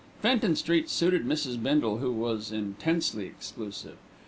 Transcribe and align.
Fenton 0.19 0.55
Street 0.55 0.89
suited 0.89 1.27
Mrs. 1.27 1.61
Bindle, 1.61 1.99
who 1.99 2.11
was 2.11 2.51
intensely 2.51 3.27
exclusive. 3.27 3.97